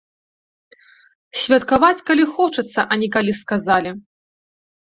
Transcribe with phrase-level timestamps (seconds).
[1.41, 3.89] Святкаваць, калі хочацца, а не калі сказалі.